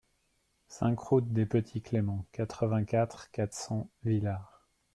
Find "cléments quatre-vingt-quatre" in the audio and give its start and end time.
1.83-3.29